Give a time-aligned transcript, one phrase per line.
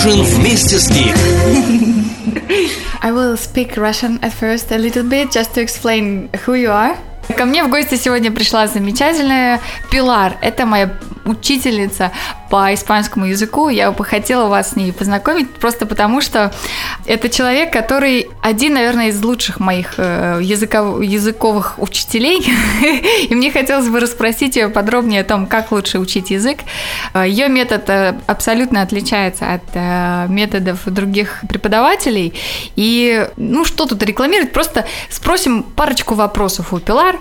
[0.00, 1.16] Ужин вместе с Гик.
[3.02, 6.96] I will speak Russian at first a little bit just to explain who you are.
[7.31, 9.59] Ко мне в гости сегодня пришла замечательная
[9.89, 10.33] Пилар.
[10.41, 10.91] Это моя
[11.25, 12.11] учительница
[12.49, 13.69] по испанскому языку.
[13.69, 16.51] Я бы хотела вас с ней познакомить, просто потому что
[17.05, 22.45] это человек, который один, наверное, из лучших моих э, языков, языковых учителей.
[23.29, 26.59] И мне хотелось бы расспросить ее подробнее о том, как лучше учить язык.
[27.13, 32.33] Э, ее метод э, абсолютно отличается от методов других преподавателей.
[32.75, 34.51] И, ну, что тут рекламировать?
[34.51, 37.17] Просто спросим парочку вопросов у Пилар.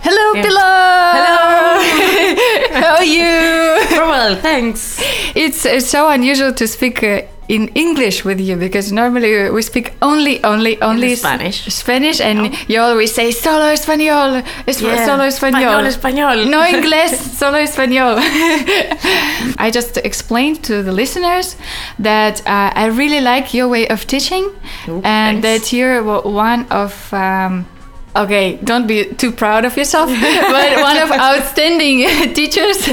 [0.00, 0.42] Hello, yeah.
[0.42, 1.12] Pilar.
[1.16, 2.80] Hello.
[2.80, 3.76] How are you?
[3.90, 5.00] Well, thanks.
[5.34, 9.92] It's, it's so unusual to speak uh, in English with you because normally we speak
[10.02, 11.64] only, only, only Spanish.
[11.66, 12.58] Spanish, and oh.
[12.68, 15.04] you always say solo español, es yeah.
[15.06, 16.50] solo español, español, español.
[16.50, 18.16] no inglés, solo español.
[19.58, 21.56] I just explained to the listeners
[21.98, 24.44] that uh, I really like your way of teaching,
[24.88, 25.70] Ooh, and thanks.
[25.70, 27.12] that you're one of.
[27.12, 27.66] Um,
[28.24, 31.98] okay, don't be too proud of yourself, but one of outstanding
[32.34, 32.88] teachers.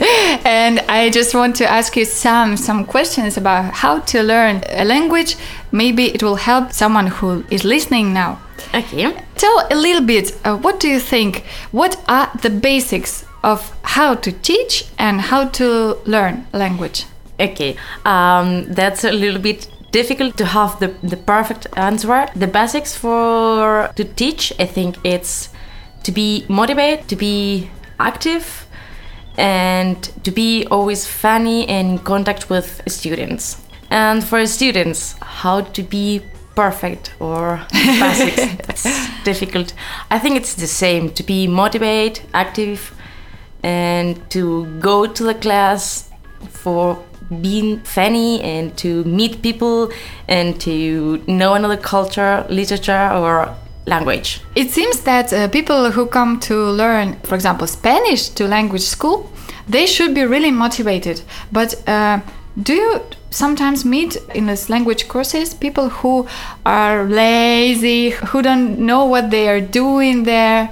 [0.45, 4.85] And I just want to ask you some some questions about how to learn a
[4.85, 5.35] language.
[5.71, 8.39] Maybe it will help someone who is listening now.
[8.73, 9.15] Okay.
[9.35, 10.35] Tell a little bit.
[10.43, 11.43] Uh, what do you think?
[11.71, 17.05] What are the basics of how to teach and how to learn language?
[17.39, 22.27] Okay, um, that's a little bit difficult to have the, the perfect answer.
[22.35, 25.49] The basics for to teach, I think it's
[26.03, 28.67] to be motivated, to be active,
[29.37, 33.61] and to be always funny and in contact with students.
[33.89, 36.21] And for students, how to be
[36.55, 38.57] perfect or basics.
[38.83, 39.73] That's difficult.
[40.09, 42.93] I think it's the same to be motivated, active,
[43.63, 46.09] and to go to the class
[46.49, 47.01] for
[47.41, 49.91] being funny and to meet people
[50.27, 53.55] and to know another culture, literature, or
[53.85, 54.39] language.
[54.55, 59.29] It seems that uh, people who come to learn, for example, Spanish to language school,
[59.67, 61.21] they should be really motivated.
[61.51, 62.19] But uh,
[62.61, 66.27] do you sometimes meet in this language courses people who
[66.65, 70.69] are lazy, who don't know what they are doing there?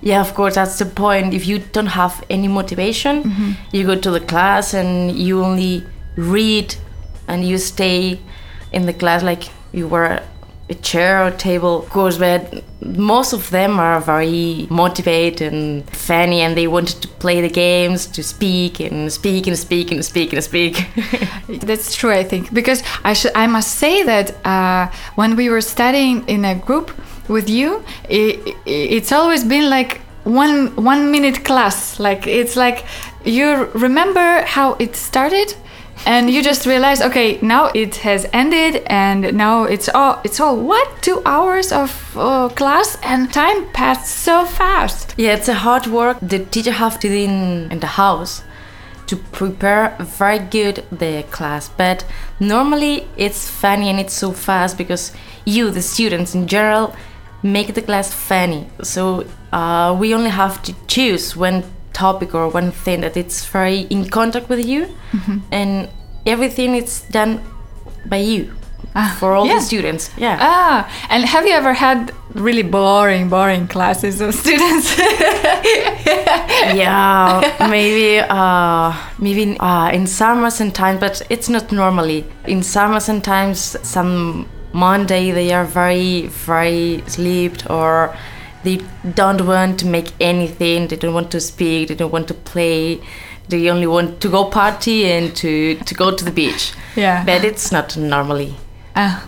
[0.00, 1.32] Yeah, of course, that's the point.
[1.32, 3.52] If you don't have any motivation, Mm-hmm.
[3.72, 5.82] you go to the class and you only
[6.16, 6.74] read
[7.28, 8.20] and you stay
[8.72, 10.22] in the class like you were
[10.70, 11.82] a chair or table.
[11.82, 17.40] Course, but most of them are very motivated and funny and they wanted to play
[17.40, 20.86] the games, to speak and speak and speak and speak and speak.
[21.48, 25.60] That's true, I think, because I should I must say that uh, when we were
[25.60, 26.90] studying in a group
[27.28, 32.00] with you, i it's always been like one one minute class.
[32.00, 32.84] Like it's like
[33.24, 35.54] you remember how it started,
[36.06, 40.56] and you just realize, okay, now it has ended, and now it's all it's all
[40.56, 41.02] what?
[41.02, 45.14] Two hours of uh, class, and time passed so fast.
[45.16, 46.18] yeah, it's a hard work.
[46.20, 48.42] The teacher have to do in, in the house
[49.06, 51.68] to prepare very good the class.
[51.68, 52.04] But
[52.40, 55.12] normally it's funny and it's so fast because
[55.44, 56.94] you the students in general
[57.42, 58.66] make the class funny.
[58.82, 63.80] So uh, we only have to choose one topic or one thing that it's very
[63.90, 64.86] in contact with you
[65.52, 65.88] and
[66.26, 67.40] everything is done
[68.06, 68.52] by you
[68.96, 69.54] Ah, for all yeah.
[69.58, 74.94] the students yeah Ah, and have you ever had really boring, boring classes of students?
[76.74, 77.40] yeah
[77.70, 84.46] maybe uh maybe uh in summer sometimes but it's not normally in summer sometimes some
[84.72, 88.14] monday they are very very slept or
[88.64, 88.80] they
[89.14, 90.88] don't want to make anything.
[90.88, 91.88] They don't want to speak.
[91.88, 93.00] They don't want to play.
[93.48, 96.72] They only want to go party and to to go to the beach.
[96.96, 97.24] Yeah.
[97.24, 98.54] but it's not normally.
[98.94, 99.20] Uh,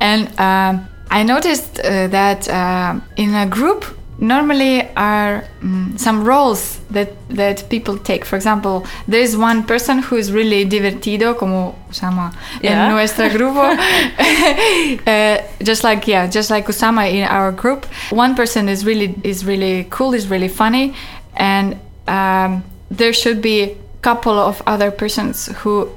[0.00, 3.84] and um, I noticed uh, that uh, in a group
[4.20, 8.24] normally are mm, some roles that that people take.
[8.24, 12.32] For example, there is one person who is really divertido, como Usama
[12.62, 12.86] Yeah.
[12.86, 13.64] in nuestro grupo.
[15.06, 17.86] uh, just like yeah, just like Usama in our group.
[18.10, 20.94] One person is really is really cool, is really funny,
[21.36, 25.88] and um, there should be a couple of other persons who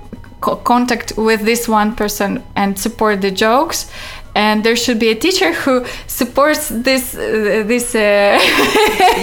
[0.41, 3.89] co- contact with this one person and support the jokes
[4.35, 7.99] and there should be a teacher who supports this uh, this uh,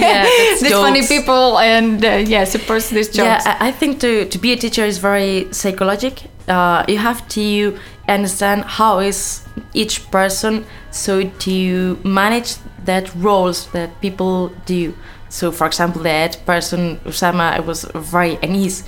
[0.01, 4.39] that's these funny people and uh, yeah supports these jokes Yeah, I, think to, to
[4.39, 6.23] be a teacher is very psychologic.
[6.49, 7.79] Uh, you have to
[8.09, 9.43] understand how is
[9.75, 14.95] each person so to manage that roles that people do.
[15.29, 18.85] So, for example, that person Usama was very and he's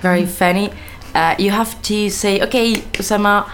[0.00, 0.72] very funny.
[1.14, 3.48] uh, you have to say, okay, Usama,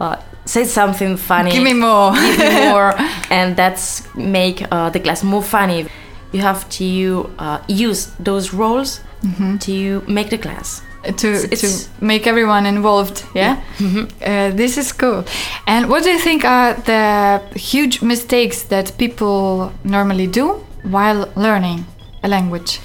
[0.00, 1.50] uh, say something funny.
[1.50, 2.12] Give me more.
[2.12, 2.94] Give me more,
[3.30, 5.86] and that's make uh, the class more funny.
[6.32, 9.00] You have to uh, use those roles
[9.60, 10.82] to make the class.
[11.16, 13.22] to It's- to make everyone involved.
[13.34, 15.24] Yeah, Uh, this is cool.
[15.66, 21.84] And what do you think are the huge mistakes that people normally do while learning
[22.22, 22.80] a language?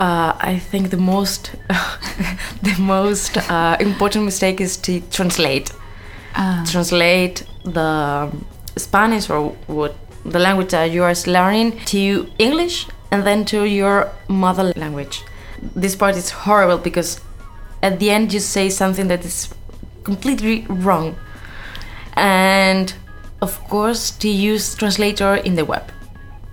[0.00, 1.50] Uh, I think the most
[2.62, 5.70] the most uh, important mistake is to translate.
[6.34, 6.64] Ah.
[6.66, 8.30] Translate the
[8.76, 9.94] Spanish or what
[10.24, 15.22] the language that you are learning to English and then to your mother language.
[15.74, 17.20] This part is horrible because
[17.82, 19.52] at the end you say something that is
[20.04, 21.16] completely wrong.
[22.14, 22.92] And
[23.42, 25.90] of course to use translator in the web.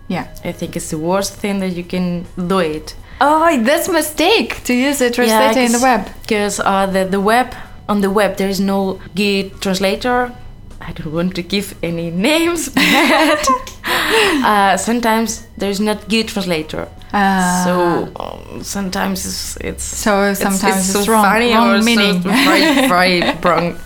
[0.08, 0.28] Yeah.
[0.44, 2.96] I think it's the worst thing that you can do it.
[3.20, 6.08] Oh, that's mistake to use a translator in the web.
[6.22, 7.54] Because uh, the, the web,
[7.90, 10.34] on the web, there is no good translator.
[10.80, 13.48] I don't want to give any names, but
[13.86, 16.88] uh, sometimes there's not good translator.
[17.14, 17.62] Ah.
[17.64, 22.88] so um, sometimes it's, it's So sometimes it's, so wrong, funny wrong or so very,
[22.90, 23.80] very wrong.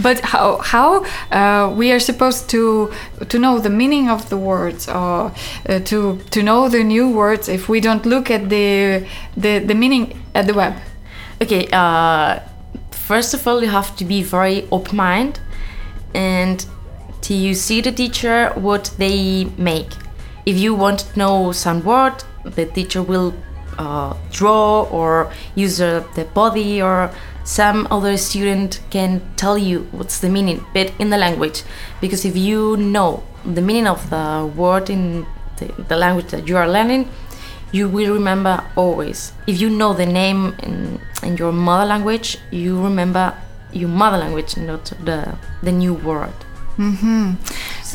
[0.00, 2.92] But how how uh, we are supposed to
[3.28, 5.32] to know the meaning of the words or
[5.68, 9.06] uh, to to know the new words if we don't look at the
[9.36, 10.74] the, the meaning at the web?
[11.42, 12.40] Okay, uh,
[12.90, 15.38] first of all, you have to be very open mind
[16.14, 16.64] and
[17.20, 19.90] to you see the teacher what they make.
[20.46, 23.34] If you want to know some word, the teacher will
[23.76, 27.10] uh, draw or use uh, the body or
[27.44, 31.64] some other student can tell you what's the meaning, but in the language.
[32.00, 35.26] Because if you know the meaning of the word in
[35.58, 37.10] the, the language that you are learning,
[37.76, 39.32] you will remember always.
[39.46, 43.34] If you know the name in, in your mother language, you remember
[43.72, 46.32] your mother language, not the the new word.
[46.78, 47.24] Mm-hmm.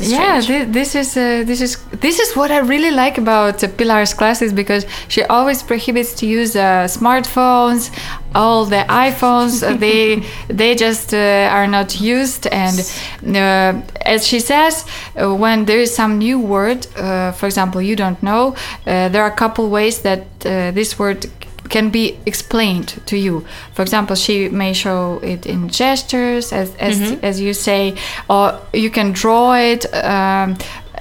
[0.00, 0.72] Yeah, strange.
[0.72, 4.52] this is uh, this is this is what I really like about uh, Pilar's classes
[4.52, 7.90] because she always prohibits to use uh, smartphones,
[8.34, 9.62] all the iPhones.
[9.62, 12.78] uh, they they just uh, are not used, and
[13.36, 14.84] uh, as she says,
[15.16, 18.54] uh, when there is some new word, uh, for example, you don't know,
[18.86, 21.26] uh, there are a couple ways that uh, this word
[21.72, 23.44] can be explained to you.
[23.74, 27.94] For example, she may show it in gestures, as as, as you say,
[28.28, 30.56] or you can draw it, um,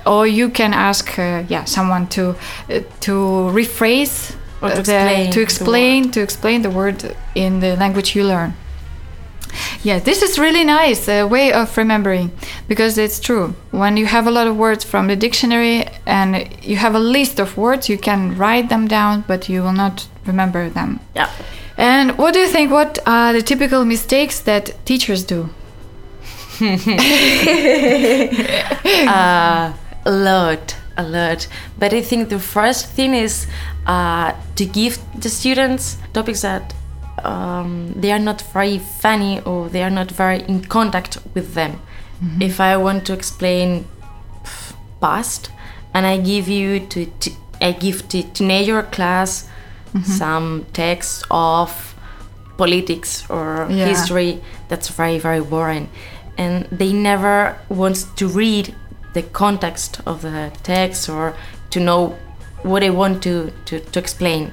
[0.06, 2.24] or you can ask, uh, yeah, someone to
[2.70, 3.14] uh, to
[3.54, 4.36] rephrase.
[4.62, 8.28] Or to explain the, to the explain to explain the word in the language you
[8.28, 8.54] learn.
[9.84, 12.32] Yeah, this is really nice a way of remembering
[12.68, 13.56] because it's true.
[13.72, 17.40] When you have a lot of words from the dictionary and you have a list
[17.40, 21.00] of words, you can write them down, but you will not remember them.
[21.16, 21.30] Yeah.
[21.78, 22.72] And what do you think?
[22.72, 25.50] What are the typical mistakes that teachers do?
[29.08, 29.74] uh,
[30.06, 31.48] a lot, a lot.
[31.80, 33.48] But I think the first thing is
[33.88, 36.74] uh, to give the students topics that
[37.26, 41.82] um, they are not very funny or they are not very in contact with them.
[42.40, 43.86] If I want to explain
[45.02, 45.50] past
[45.94, 49.48] and I give you to, to I give to teenager class
[50.06, 51.96] some text of
[52.58, 53.88] politics or Yeah.
[53.88, 55.90] history that's very very boring
[56.38, 58.74] and they never want to read
[59.14, 61.34] the context of the text or
[61.72, 62.16] to know
[62.64, 64.52] what I want to, to, to explain.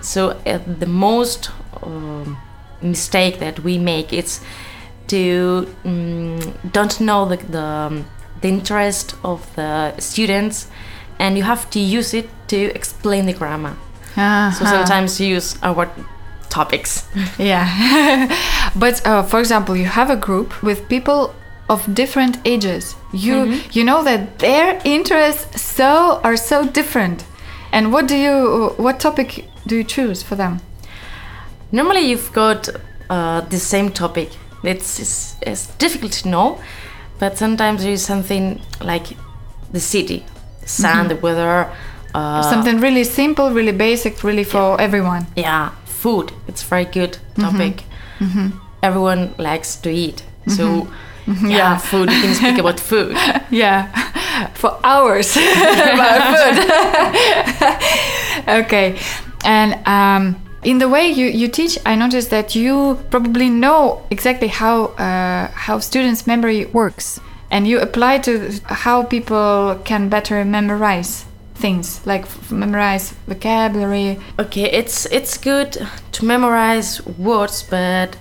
[0.00, 1.50] So uh, the most
[1.82, 2.36] um,
[2.80, 4.40] mistake that we make is
[5.08, 6.38] to um,
[6.72, 8.04] don't know the, the, um,
[8.40, 10.68] the interest of the students
[11.18, 13.74] and you have to use it to explain the grammar.
[14.14, 14.50] So Uh-huh.
[14.66, 15.88] sometimes use our
[16.50, 17.04] topics.
[17.38, 17.66] Yeah.
[18.76, 21.34] but uh, for example, you have a group with people
[21.68, 22.94] of different ages.
[23.12, 27.24] You you know that their interests so are so different.
[27.72, 30.58] And what do you what topic do you choose for them?
[31.72, 32.68] Normally, you've got
[33.10, 34.30] uh, the same topic.
[34.62, 36.60] It's, it's, it's difficult to know,
[37.18, 39.06] but sometimes there is something like
[39.72, 40.24] the city,
[40.60, 41.68] the sun, the weather.
[42.14, 45.26] Uh, Something really simple, really basic, really for everyone.
[45.34, 46.30] yeah, food.
[46.46, 47.84] It's very good topic.
[48.82, 50.88] Everyone likes to eat, so
[51.26, 51.76] yeah, Yeah.
[51.78, 52.10] food.
[52.10, 53.16] You can speak about food.
[53.50, 53.86] Yeah,
[54.54, 56.58] for hours about food.
[58.64, 58.98] okay,
[59.44, 64.48] and um, in the way you, you teach, I noticed that you probably know exactly
[64.48, 71.24] how uh, how students' memory works, and you apply to how people can better memorize
[71.54, 74.18] things like f- memorize vocabulary.
[74.38, 78.16] Okay, it's it's good to memorize words, but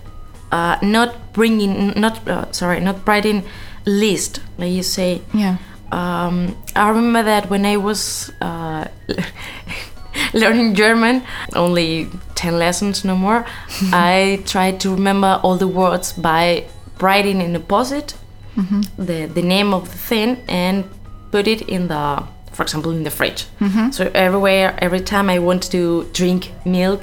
[0.51, 3.43] uh, not bringing, not uh, sorry, not writing
[3.86, 5.21] list like you say.
[5.33, 5.57] yeah.
[5.91, 8.88] Um, I remember that when I was uh,
[10.33, 11.23] learning German,
[11.55, 13.45] only ten lessons, no more.
[13.91, 16.65] I tried to remember all the words by
[16.99, 18.15] writing in a post-it
[18.55, 18.81] mm-hmm.
[19.03, 20.83] the the name of the thing and
[21.31, 23.45] put it in the, for example, in the fridge.
[23.59, 23.91] Mm-hmm.
[23.91, 27.01] So everywhere, every time I want to drink milk,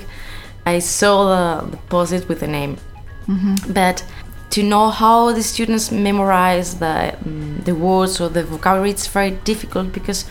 [0.66, 2.76] I saw the, the post-it with the name.
[3.26, 3.72] Mm-hmm.
[3.72, 4.04] But
[4.50, 9.30] to know how the students memorize the mm, the words or the vocabulary, it's very
[9.30, 10.24] difficult because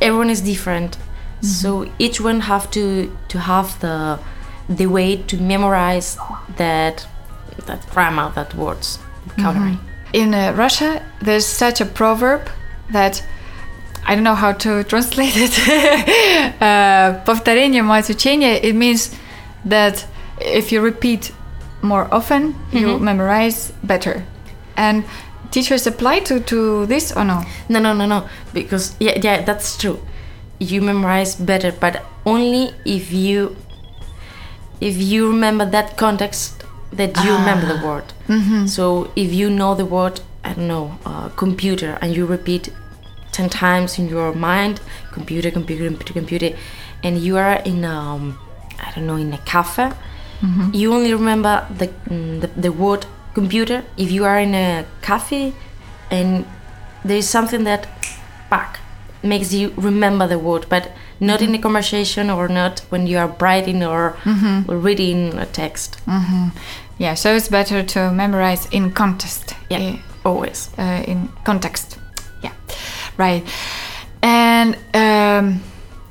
[0.00, 0.96] everyone is different.
[1.41, 4.19] So each one have to to have the
[4.67, 6.17] the way to memorize
[6.57, 7.07] that
[7.67, 9.77] that grammar, that words, vocabulary.
[10.13, 12.49] in uh, Russia, there's such a proverb
[12.91, 13.23] that
[14.07, 15.57] I don't know how to translate it.
[16.61, 18.59] uh, повторение мать учения.
[18.63, 19.15] It means
[19.65, 20.05] that
[20.39, 21.31] if you repeat
[21.81, 24.23] more often, you memorize better.
[24.77, 25.05] And
[25.51, 27.43] teachers apply to, to this or no?
[27.69, 28.27] No, no, no, no.
[28.53, 29.99] Because yeah, yeah, that's true.
[30.60, 33.56] You memorize better, but only if you
[34.80, 38.12] if you remember that context that you remember the word.
[38.68, 42.68] So if you know the word, I don't know, uh, computer, and you repeat
[43.32, 44.80] ten times in your mind,
[45.12, 46.50] computer, computer, computer, computer,
[47.02, 48.38] and you are in um,
[48.78, 49.92] I don't know, in a cafe,
[50.72, 53.82] you only remember the, mm, the the word computer.
[53.96, 55.52] If you are in a cafe
[56.10, 56.44] and
[57.04, 57.88] there is something that
[58.50, 58.80] back
[59.22, 63.28] makes you remember the word but not in a conversation or not when you are
[63.40, 64.16] writing or,
[64.68, 65.98] or reading a text
[66.98, 69.54] Yeah, so it's better to memorize in context.
[69.70, 71.98] yeah always uh, in context.
[72.42, 72.52] Yeah,
[73.16, 73.42] right.
[74.22, 75.62] And um,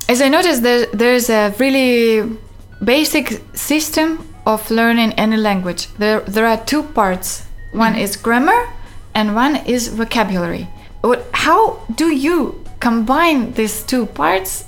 [0.08, 2.36] as I noticed, there, there's a really
[2.82, 5.86] basic system of learning any language.
[5.98, 7.44] There, there are two parts.
[7.72, 8.68] One is grammar,
[9.14, 10.66] and one is vocabulary.
[11.02, 14.64] What, how do you combine these two parts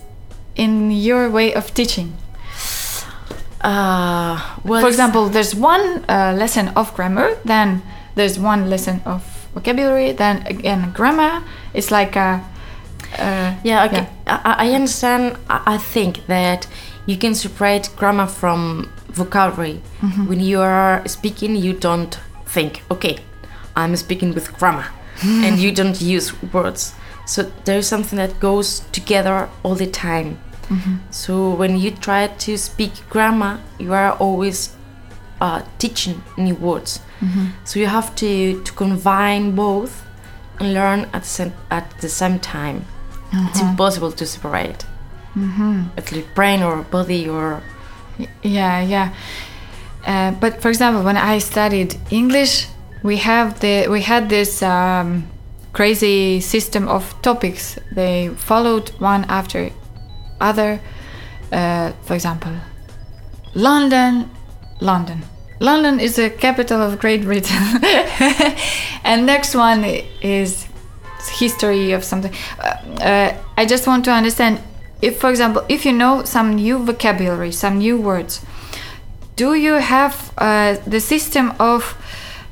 [0.54, 2.12] in your way of teaching?
[3.62, 7.82] uh, well For example, there's one uh, lesson of grammar, then
[8.14, 9.22] there's one lesson of
[9.54, 11.42] vocabulary, then again grammar.
[11.74, 12.42] It's like a.
[13.18, 14.06] Uh, Yeah, okay.
[14.26, 15.36] I, I understand.
[15.48, 16.66] I I think that
[17.06, 19.80] you can separate grammar from vocabulary.
[20.26, 23.18] When you are speaking, you don't think, okay,
[23.76, 24.86] I'm speaking with grammar,
[25.44, 26.94] and you don't use words.
[27.26, 30.38] So there is something that goes together all the time.
[31.10, 34.74] So when you try to speak grammar, you are always
[35.40, 37.00] uh, teaching new words.
[37.64, 40.02] So you have to, to combine both
[40.58, 42.84] and learn at the same, at the same time.
[43.50, 44.84] It's impossible to separate.
[45.96, 47.62] It's like brain or body or
[48.42, 49.14] Yeah, yeah.
[50.06, 52.66] Uh, but for example, when I studied English,
[53.02, 55.24] we have the we had this um,
[55.72, 57.78] crazy system of topics.
[57.90, 59.70] They followed one after
[60.40, 60.80] other.
[61.50, 62.52] Uh, for example,
[63.54, 64.30] London,
[64.80, 65.22] London.
[65.60, 67.62] London is the capital of Great Britain,
[69.04, 69.84] and next one
[70.20, 70.66] is
[71.30, 72.32] history of something.
[72.58, 72.64] Uh,
[73.00, 74.60] uh, I just want to understand
[75.00, 78.44] if, for example, if you know some new vocabulary, some new words,
[79.36, 81.96] do you have uh, the system of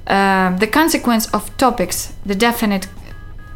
[0.06, 2.86] uh, the consequence of topics, the definite,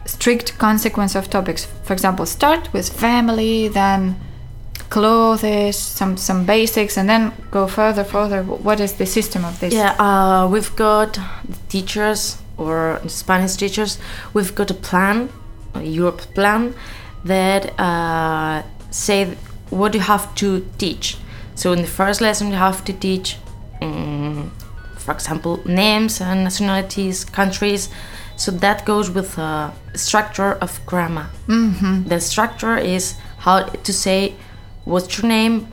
[0.06, 1.66] strict consequence of topics?
[1.84, 4.16] For example, start with family, then
[4.90, 8.42] clothes, some some basics, and then go further, further.
[8.42, 9.74] What is the system of this?
[9.74, 9.94] yeah.
[9.98, 11.18] Uh, we've got
[11.68, 13.98] teachers or Spanish teachers.
[14.34, 15.28] We've got a plan,
[15.74, 16.74] a Europe plan
[17.24, 19.36] that uh, say
[19.70, 21.16] what you have to teach.
[21.54, 23.36] So in the first lesson, you have to teach,
[23.80, 24.52] um,
[24.96, 27.88] for example, names and nationalities, countries.
[28.36, 31.26] So that goes with the structure of grammar.
[31.46, 32.08] Mm-hmm.
[32.08, 34.34] The structure is how to say,
[34.84, 35.66] "What's your name?"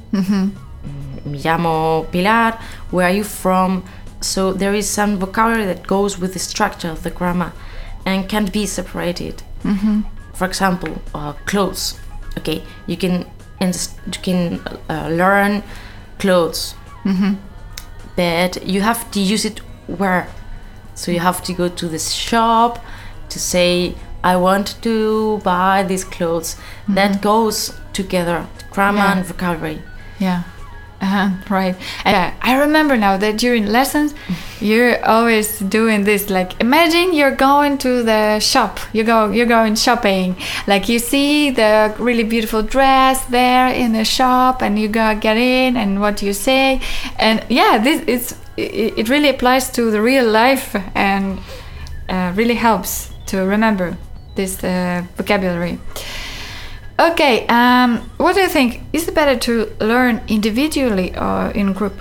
[1.26, 2.58] Me llamo Pilar.
[2.92, 3.84] Where are you from?
[4.22, 7.52] So there is some vocabulary that goes with the structure of the grammar,
[8.06, 9.44] and can be separated.
[10.34, 12.00] For example, uh, clothes.
[12.38, 13.26] Okay, you can
[13.60, 13.74] you
[14.22, 15.64] can uh, learn
[16.20, 16.76] clothes,
[18.16, 20.28] but you have to use it where.
[20.96, 22.80] So you have to go to this shop
[23.30, 26.56] to say, "I want to buy these clothes."
[26.88, 29.18] That goes together, grammar Yeah.
[29.18, 29.82] and vocabulary.
[30.20, 30.42] Yeah.
[31.02, 31.76] Uh-huh, right.
[32.06, 34.14] Yeah, I remember now that during lessons,
[34.60, 36.30] you're always doing this.
[36.30, 38.80] Like, imagine you're going to the shop.
[38.94, 40.36] You go, you're going shopping.
[40.68, 45.38] Like, you see the really beautiful dress there in the shop, and you go get
[45.38, 46.80] in, and what do you say?
[47.18, 51.40] And yeah, this it's it, it really applies to the real life, and
[52.10, 53.98] uh, really helps to remember
[54.36, 55.80] this uh, vocabulary.
[57.00, 58.82] Okay, um, what do you think?
[58.94, 62.00] Is it better to learn individually or in group?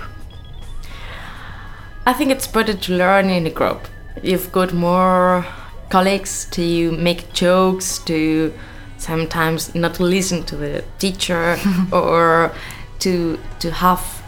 [2.05, 3.87] I think it's better to learn in a group.
[4.21, 5.45] You've got more
[5.89, 8.53] colleagues to make jokes, to
[8.97, 11.57] sometimes not listen to the teacher,
[11.91, 12.51] or
[12.99, 14.23] to to have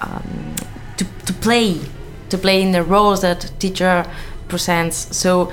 [0.00, 0.54] um,
[0.98, 1.80] to, to play
[2.28, 4.04] to play in the roles that teacher
[4.48, 5.16] presents.
[5.16, 5.52] So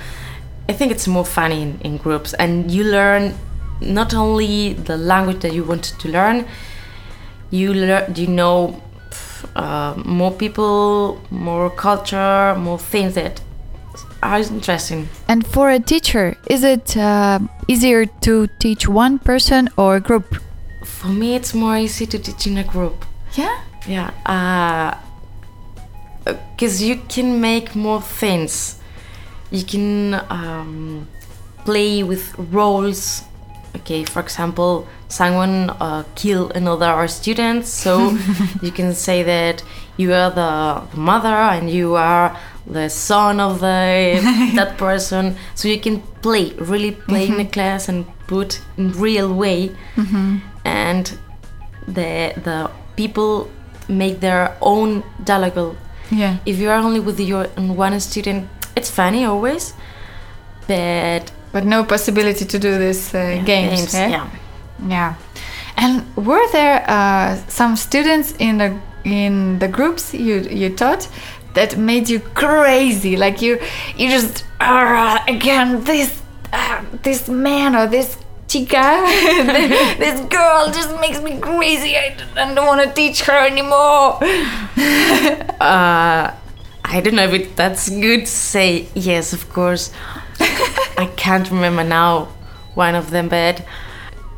[0.68, 3.34] I think it's more funny in, in groups, and you learn
[3.82, 6.46] not only the language that you want to learn,
[7.52, 8.82] you learn you know
[9.56, 13.42] uh, more people, more culture, more things that
[14.24, 15.08] are interesting.
[15.28, 20.36] And for a teacher, is it uh, easier to teach one person or a group?
[20.84, 23.06] For me, it's more easy to teach in a group.
[23.34, 23.62] Yeah.
[23.88, 24.12] Yeah.
[26.26, 28.80] Because uh, you can make more things.
[29.52, 31.08] You can um,
[31.66, 33.24] play with roles
[33.76, 38.18] okay for example someone uh, kill another student so
[38.62, 39.64] you can say that
[39.98, 45.80] you are the mother and you are the son of the that person so you
[45.80, 47.40] can play really play mm-hmm.
[47.40, 50.38] in the class and put in real way mm-hmm.
[50.64, 51.18] and
[51.88, 53.50] the the people
[53.88, 55.76] make their own dialogue
[56.12, 59.74] yeah if you are only with your one student it's funny always
[60.68, 63.80] but but no possibility to do this uh, yeah, games.
[63.80, 64.10] games eh?
[64.10, 64.30] Yeah.
[64.88, 65.16] Yeah.
[65.78, 71.08] And were there uh, some students in the in the groups you you taught
[71.54, 73.16] that made you crazy?
[73.16, 73.60] Like you
[73.98, 76.22] you just uh, again this
[76.52, 78.18] uh, this man or this
[78.56, 79.04] chica
[80.00, 81.98] this girl just makes me crazy.
[81.98, 84.24] I, don't want to teach her anymore.
[85.60, 86.34] uh,
[86.94, 88.88] I don't know if that's good to say.
[88.94, 89.92] Yes, of course.
[90.98, 92.26] I can't remember now
[92.76, 93.66] one of them, but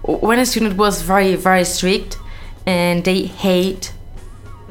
[0.03, 2.17] when a student was very, very strict
[2.65, 3.93] and they hate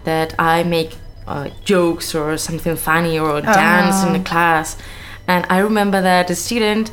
[0.05, 4.77] that I make uh, jokes or something funny or dance in the class.
[5.29, 6.92] And I remember that a student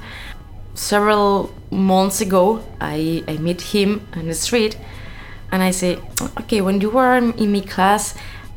[0.74, 4.78] several months ago, I, I met him on the street
[5.52, 6.00] and I say,
[6.42, 8.16] okay, when you were in my class,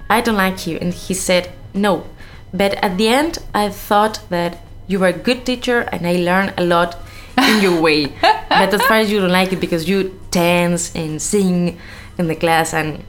[0.09, 0.79] I don't like you.
[0.79, 2.07] And he said, no.
[2.53, 6.55] But at the end, I thought that you were a good teacher and I learned
[6.57, 6.97] a lot
[7.37, 8.07] in your way.
[8.23, 11.79] but as far as you don't like it because you dance and sing
[12.19, 13.05] in the class and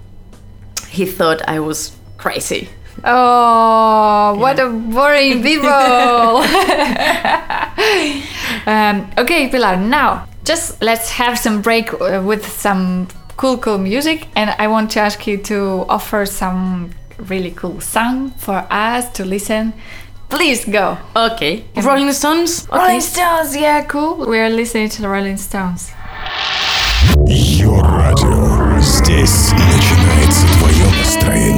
[0.89, 2.69] he thought I was crazy.
[3.04, 4.40] Oh, yeah.
[4.40, 6.42] what a boring people!
[8.66, 9.76] um, okay, Pilar.
[9.76, 14.90] Now, just let's have some break uh, with some cool, cool music, and I want
[14.92, 19.72] to ask you to offer some really cool song for us to listen
[20.32, 20.96] Please go.
[21.14, 21.62] Okay.
[21.76, 22.66] Rolling Stones?
[22.66, 22.78] Okay.
[22.78, 24.16] Rolling Stones, yeah, cool.
[24.26, 25.92] We're listening to the Rolling Stones.
[27.28, 28.80] Your радио.
[28.80, 31.55] Здесь начинается твое настроение.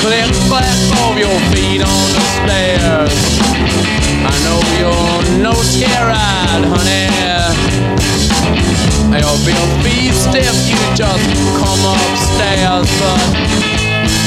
[0.00, 3.14] Click flat of your feet on the stairs.
[4.24, 7.10] I know you're no scared, honey.
[9.12, 11.28] You'll oh, be oh, a beast if you just
[11.60, 13.20] come upstairs, but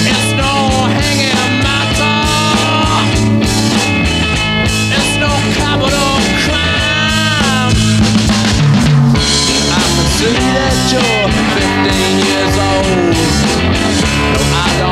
[0.06, 0.54] it's no
[1.02, 1.33] hanging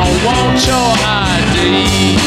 [0.04, 2.18] don't want your ID.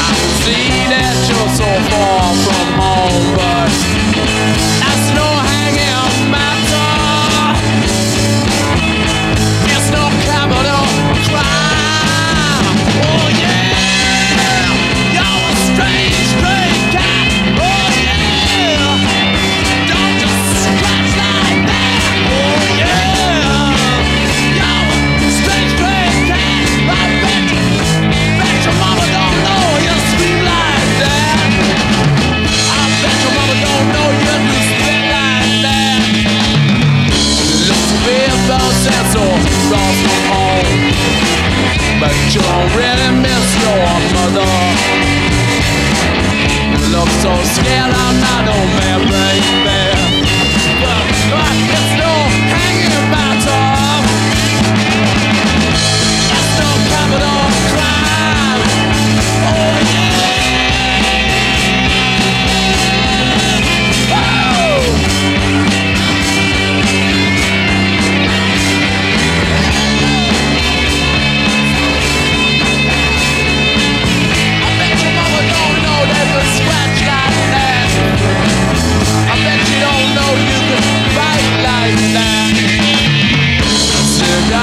[0.00, 4.67] I see that you're so far from home, but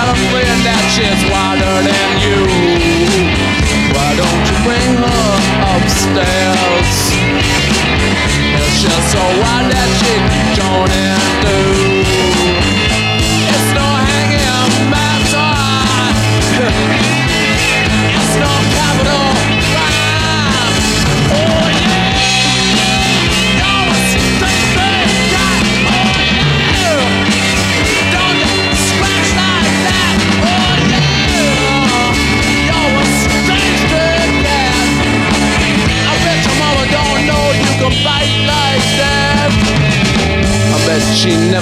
[0.06, 2.38] got a friend that shit's wilder than you.
[3.94, 5.30] Why don't you bring her
[5.74, 6.96] upstairs?
[8.62, 10.14] It's just so wild that she
[10.62, 10.94] don't
[11.42, 11.60] do.
[13.50, 15.05] It's no hanging matter.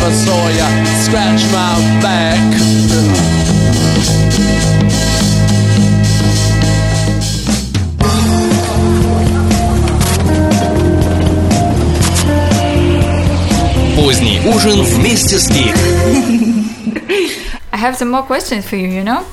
[0.03, 0.69] never saw ya
[1.05, 3.59] scratch my back.
[13.97, 15.75] Поздний ужин вместе с Гик.
[17.73, 19.25] I have some more questions for you, you know?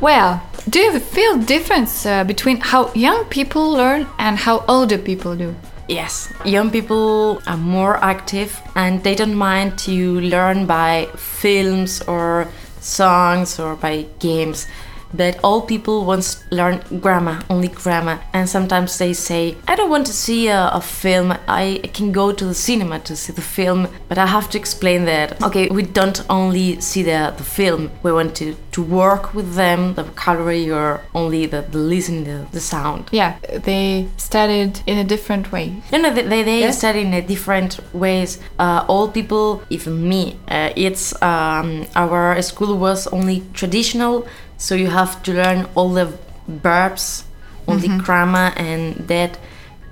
[0.00, 5.34] Well, do you feel difference uh, between how young people learn and how older people
[5.36, 5.54] do?
[5.91, 12.47] Yes, young people are more active and they don't mind to learn by films or
[12.79, 14.67] songs or by games.
[15.13, 18.19] But all people to learn grammar, only grammar.
[18.33, 22.31] And sometimes they say, I don't want to see a, a film, I can go
[22.31, 23.87] to the cinema to see the film.
[24.07, 28.11] But I have to explain that, okay, we don't only see the, the film, we
[28.11, 32.59] want to, to work with them, the vocabulary or only the, the listening, the, the
[32.59, 33.09] sound.
[33.11, 35.81] Yeah, they studied in a different way.
[35.91, 36.71] No, no, they, they, Yeah?
[36.71, 38.39] study in a different ways.
[38.59, 44.27] Uh, all people, even me, uh, it's um, our school was only traditional,
[44.61, 46.15] so you have to learn all the
[46.47, 47.23] verbs,
[47.65, 49.39] all the grammar, and that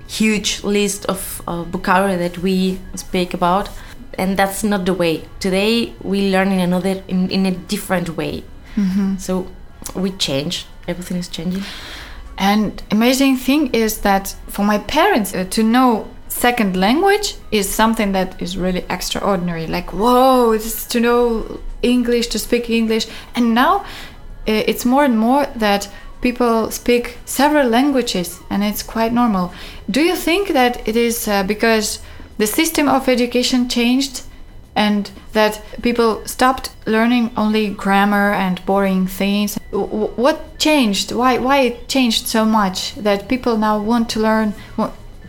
[0.06, 3.68] huge list of uh, vocabulary that we speak about.
[4.14, 5.24] And that's not the way.
[5.40, 8.44] Today we learn in another, in, in a different way.
[9.18, 9.48] So
[9.96, 10.66] we change.
[10.86, 11.64] Everything is changing.
[12.38, 18.12] And amazing thing is that for my parents uh, to know second language is something
[18.12, 19.66] that is really extraordinary.
[19.66, 23.84] Like whoa, it's to know English, to speak English, and now
[24.46, 25.88] it's more and more that
[26.20, 29.52] people speak several languages, and it's quite normal.
[29.90, 32.00] Do you think that it is uh, because
[32.38, 34.22] the system of education changed?
[34.76, 39.58] and that people stopped learning only grammar and boring things.
[39.72, 41.10] W- What changed?
[41.12, 44.54] Why why it changed so much that people now want to learn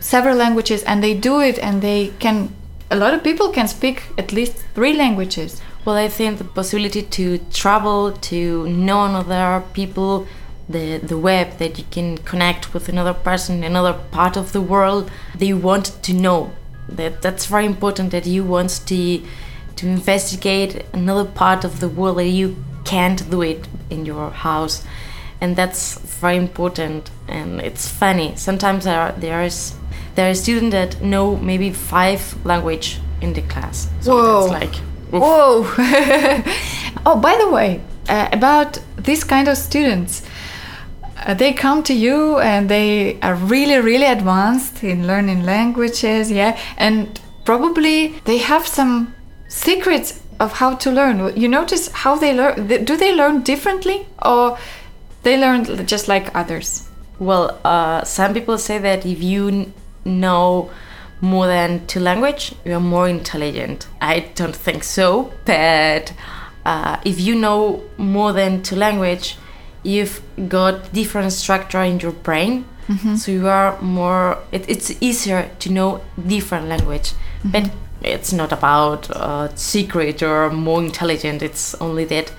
[0.00, 2.48] several languages and they do it and they can.
[2.90, 5.60] A lot of people can speak at least three languages.
[5.84, 10.28] Well, I think the possibility to travel, to know another people,
[10.68, 14.60] the the web that you can connect with another person in another part of the
[14.60, 16.52] world, they want to know.
[16.88, 18.10] That that's very important.
[18.12, 19.22] That you want to
[19.76, 24.84] to investigate another part of the world that you can't do it in your house,
[25.40, 27.10] and that's very important.
[27.26, 28.36] And it's funny.
[28.36, 29.74] Sometimes there are, there is
[30.14, 33.88] there are students that know maybe five language in the class.
[34.00, 34.48] So Whoa.
[34.48, 35.22] that's like oof.
[35.22, 35.64] Whoa!
[37.06, 40.22] oh, by the way, uh, about these kind of students,
[41.18, 46.58] uh, they come to you and they are really, really advanced in learning languages, yeah,
[46.76, 49.14] and probably they have some
[49.48, 51.36] secrets of how to learn.
[51.36, 52.66] You notice how they learn?
[52.66, 54.58] Do they learn differently or
[55.22, 56.88] they learn just like others?
[57.18, 60.70] Well, uh, some people say that if you n- know
[61.22, 63.86] more than two language, you are more intelligent.
[64.00, 66.12] I don't think so, but
[66.66, 69.36] uh, if you know more than two language,
[69.84, 72.64] you've got different structure in your brain,
[73.16, 74.36] so you are more.
[74.50, 77.12] It, it's easier to know different language,
[77.44, 77.70] but
[78.02, 81.40] it's not about uh, secret or more intelligent.
[81.42, 82.32] It's only that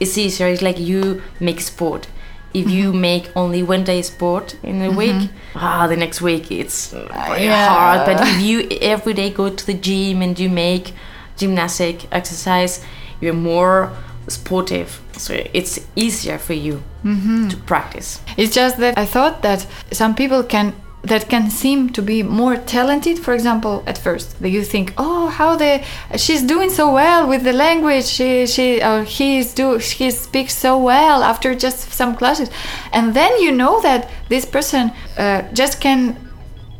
[0.00, 0.48] it's easier.
[0.48, 2.08] It's like you make sport.
[2.54, 3.00] If you mm-hmm.
[3.00, 5.58] make only one day sport in a week, mm-hmm.
[5.58, 7.68] ah, the next week it's very Yeah.
[7.68, 8.06] hard.
[8.06, 10.94] But if you every day go to the gym and you make
[11.36, 12.84] gymnastic exercise,
[13.20, 13.90] you're more
[14.28, 15.00] sportive.
[15.16, 17.48] So it's easier for you mm-hmm.
[17.48, 18.20] to practice.
[18.36, 22.56] It's just that I thought that some people can that can seem to be more
[22.56, 25.82] talented for example at first that you think oh how the
[26.16, 28.04] she's doing so well with the language.
[28.04, 32.50] She she uh, he's do he speaks so well after just some classes.
[32.92, 36.16] And then you know that this person uh, just can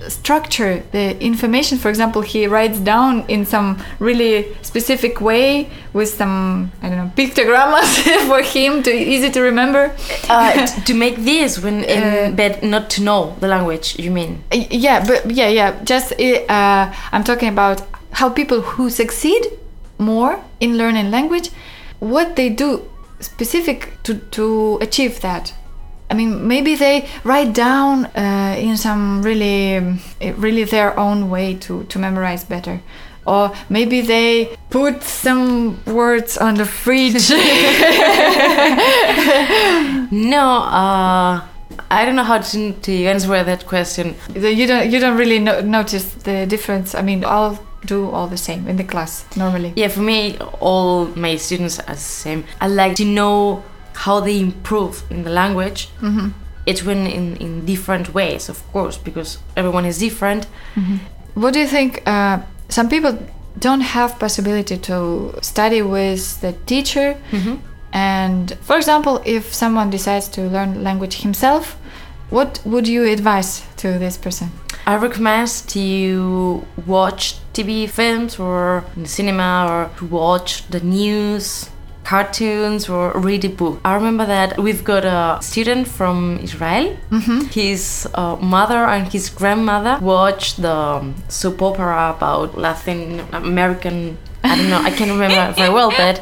[0.09, 6.71] structure the information for example he writes down in some really specific way with some
[6.83, 7.89] i don't know pictogrammas
[8.29, 9.91] for him to easy to remember
[10.29, 14.43] Uh, to make this when in Uh, bed not to know the language, you mean?
[14.71, 17.79] Yeah but yeah yeah just uh, i'm talking about
[18.21, 19.43] how people who succeed
[19.99, 21.51] more in learning language
[22.01, 22.69] what they do
[23.21, 25.53] specific to, to achieve that
[26.13, 29.81] i mean maybe they write down uh, in some really
[30.37, 32.81] really their own way to, to memorize better
[33.25, 37.31] or maybe they put some words on the fridge
[40.11, 41.41] No, uh,
[41.91, 44.15] I don't know how to, to answer that question.
[44.35, 48.37] You don't you don't really no- notice the difference i mean all do all the
[48.37, 52.45] same in the class normally Yeah, for me, all my students are the same.
[52.61, 53.63] I like to know
[53.95, 55.89] how they improve in the language.
[56.01, 56.29] Mm-hmm.
[56.67, 60.47] It's when in, in different ways, of course, because everyone is different.
[61.35, 62.03] What do you think?
[62.07, 63.19] Uh, some people
[63.59, 67.17] don't have possibility to study with the teacher,
[67.93, 71.77] and for example, if someone decides to learn language himself,
[72.31, 74.51] what would you advise to this person?
[74.87, 81.69] I recommend to watch TV films or in the cinema or to watch the news,
[82.05, 83.81] cartoons or read a book.
[83.85, 86.97] I remember that we've got a student from Israel.
[87.51, 94.19] His uh, mother and his grandmother watched the um, soap opera about Latin American.
[94.45, 96.21] I don't know, I can't remember very well, but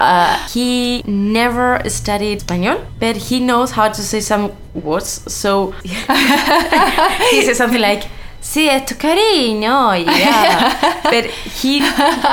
[0.00, 5.32] uh, he never studied Spanish, but he knows how to say some words.
[5.32, 8.04] So he said something like
[8.42, 11.00] "Sí, es tu cariño," yeah.
[11.04, 11.80] but he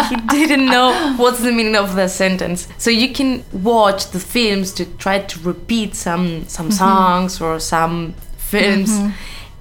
[0.09, 2.67] he didn't know what's the meaning of the sentence.
[2.77, 8.13] So you can watch the films to try to repeat some some songs or some
[8.37, 8.91] films.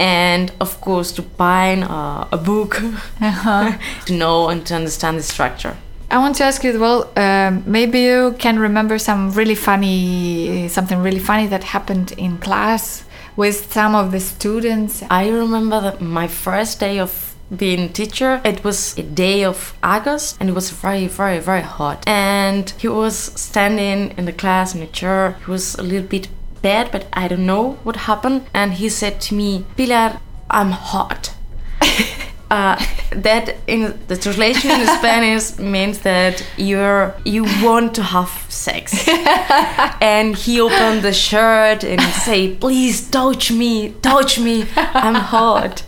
[0.00, 2.76] And of course, to buy uh, a book
[4.06, 5.76] to know and to understand the structure.
[6.10, 6.78] I want to ask you.
[6.80, 12.38] Well, um, maybe you can remember some really funny, something really funny that happened in
[12.38, 13.04] class
[13.38, 15.04] with some of the students.
[15.08, 20.36] I remember that my first day of being teacher it was a day of august
[20.38, 22.02] and it was very very very hot.
[22.06, 26.28] And he was standing in the class in a chair he was a little bit
[26.60, 28.44] bad but i don't know what happened.
[28.52, 30.20] And he said to me pilar
[30.50, 31.32] i'm hot
[32.50, 32.76] uh,
[33.10, 39.06] that in the translation in Spanish means that you're you want to have sex,
[40.00, 45.82] and he opened the shirt and say, "Please touch me, touch me, I'm hot."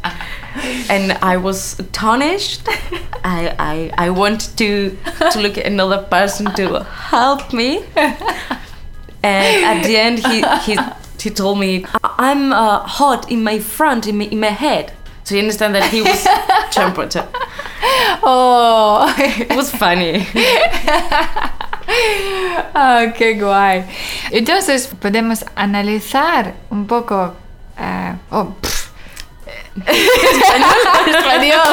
[0.90, 2.68] And I was astonished.
[3.24, 4.96] I I I want to
[5.32, 7.84] to look at another person to help me,
[9.22, 10.78] and at the end he he
[11.22, 14.92] he told me, "I- "I'm uh, hot in my front, in my, in my head."
[15.30, 16.26] So you understand that he was
[16.72, 17.24] temperature.
[18.20, 20.26] Oh, It was funny.
[22.74, 23.84] Ah, qué guay.
[24.32, 27.34] Entonces, podemos analizar un poco.
[27.78, 28.89] eh, oh, pff.
[29.86, 31.68] Español.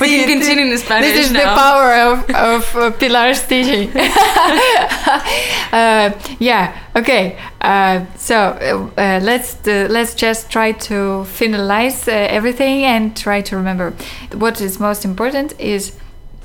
[0.00, 3.90] We can continue in Spanish This is the power of, of uh, Pilar's teaching.
[5.72, 6.76] uh, yeah.
[6.94, 7.38] Okay.
[7.60, 13.40] Uh, so uh, uh, let's uh, let's just try to finalize uh, everything and try
[13.40, 13.92] to remember
[14.34, 15.92] what is most important is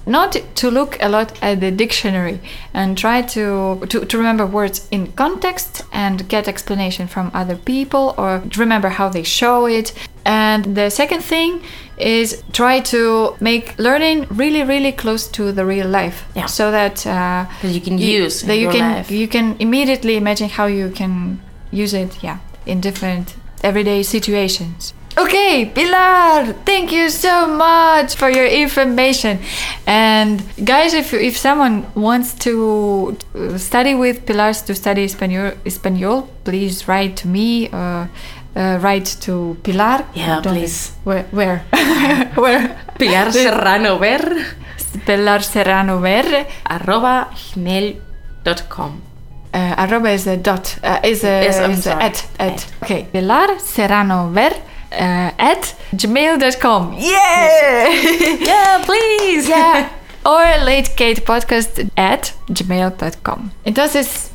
[0.06, 2.40] not to look a lot at the dictionary
[2.74, 8.16] and try to, to, to remember words in context and get explanation from other people
[8.18, 9.94] or remember how they show it
[10.26, 11.62] and the second thing
[11.98, 16.46] is try to make learning really really close to the real life Yeah.
[16.48, 19.12] so that uh, you can use that you can life.
[19.12, 25.66] you can immediately imagine how you can use it yeah in different everyday situations okay
[25.66, 29.40] pilar thank you so much for your information
[29.86, 36.28] and guys if if someone wants to uh, study with Pilar to study espanol espanol
[36.44, 38.10] please write to me or
[38.56, 40.92] uh, write to pilar Yeah, Don't- please.
[41.04, 41.60] where where
[42.36, 44.46] where Pilar Serrano Ver
[45.06, 49.02] pilar serrano ver arroba gmail.com.
[49.54, 50.78] Uh, arroba is a dot.
[50.84, 52.68] Uh, is a, Yes, is a at, at.
[52.84, 53.08] Okay.
[53.12, 54.52] Pilar Serrano Ver
[54.92, 56.94] uh, at gmail.com.
[56.98, 57.90] Yeah!
[58.40, 59.48] Yeah, please.
[59.50, 59.90] yeah.
[60.26, 63.52] Or late Kate podcast at gmail.com.
[63.66, 64.32] Entonces.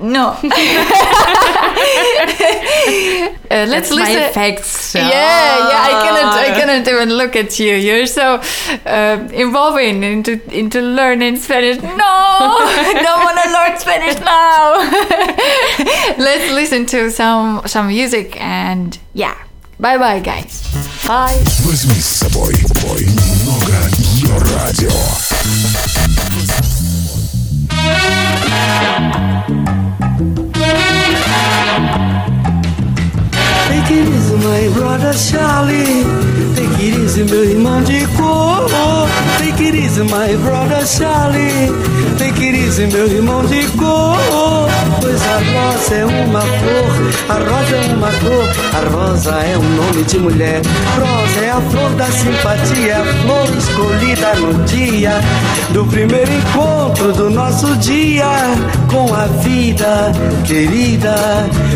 [0.00, 0.36] No.
[3.50, 4.22] Uh, let's That's my listen.
[4.22, 4.94] effects.
[4.94, 5.86] Yeah, yeah.
[5.86, 6.34] I cannot.
[6.34, 7.74] I cannot even look at you.
[7.74, 8.40] You're so
[8.84, 11.80] uh, involving into into learning Spanish.
[11.82, 14.74] No, don't want to learn Spanish now.
[16.18, 19.36] let's listen to some some music and yeah.
[19.78, 20.62] Bye bye, guys.
[21.06, 21.38] Bye.
[21.64, 24.90] Возьми с собой бой немного ее радио.
[33.91, 36.03] Easy, my brother Charlie.
[36.55, 38.67] Take it easy, meu irmão de cor.
[39.37, 41.71] Take it easy, my brother Charlie.
[42.17, 44.17] Take it easy, meu irmão de cor.
[45.01, 46.91] Pois a rosa é uma flor,
[47.29, 50.61] a rosa é uma cor, a rosa é um nome de mulher.
[50.95, 55.19] Rosa é a flor da simpatia, a flor escolhida no dia
[55.71, 58.25] do primeiro encontro do nosso dia
[58.91, 60.11] com a vida
[60.45, 61.15] querida,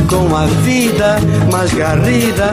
[0.09, 1.17] com a vida
[1.51, 2.52] mais garrida.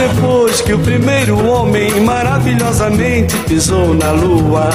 [0.00, 4.70] Depois que o primeiro homem maravilhosamente pisou na lua,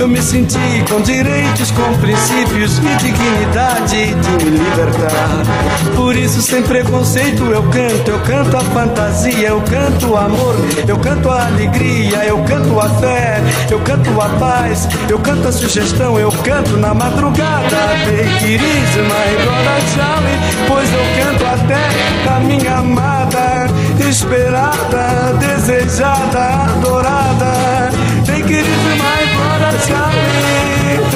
[0.00, 0.58] eu me senti
[0.90, 5.44] com direitos, com princípios e dignidade de me libertar.
[5.94, 10.56] Por isso, sem preconceito, eu canto, eu canto a fantasia, eu canto o amor,
[10.88, 15.52] eu canto a alegria, eu canto a fé, eu canto a paz, eu canto a
[15.52, 17.76] sugestão, eu canto na madrugada.
[19.94, 23.68] Charlie, pois eu canto até da minha amada,
[24.08, 27.90] esperada, desejada, adorada.
[28.24, 31.13] Take it easy, my brother Charlie,